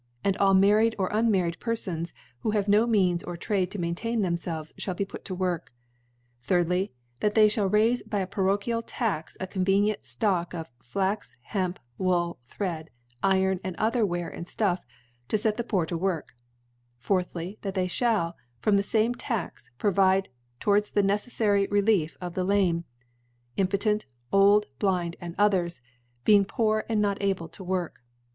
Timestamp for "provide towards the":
19.77-21.03